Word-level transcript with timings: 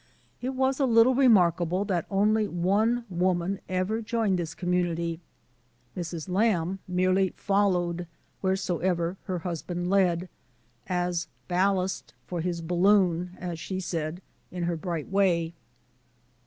It 0.41 0.55
was 0.55 0.79
a 0.79 0.87
little 0.87 1.13
remarkable 1.13 1.85
that 1.85 2.07
only 2.09 2.47
one 2.47 3.05
woman 3.07 3.59
ever 3.69 4.01
joined 4.01 4.39
this 4.39 4.55
commimity. 4.55 5.19
Mrs. 5.95 6.27
Lamb 6.27 6.79
merely 6.87 7.33
followed 7.37 8.07
wheresoever 8.41 9.17
her 9.25 9.37
husband 9.37 9.91
led,— 9.91 10.27
"as 10.87 11.27
ballast 11.47 12.15
for 12.25 12.41
his 12.41 12.61
balloon," 12.61 13.37
as 13.39 13.59
she 13.59 13.79
said, 13.79 14.23
in 14.49 14.63
her 14.63 14.75
bright 14.75 15.07
way. 15.07 15.53